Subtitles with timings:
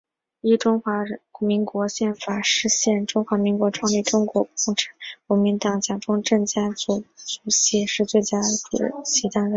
[0.41, 1.05] 依中华
[1.39, 4.49] 民国宪法释宪中华民国创立中国
[5.27, 9.49] 国民党蒋中正家系族系是最佳主席当任者。